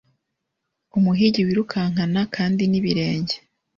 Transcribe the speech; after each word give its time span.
nkumuhigi 0.87 1.41
wirukankana 1.47 2.21
kandi 2.35 2.61
nibirenge 2.71 3.35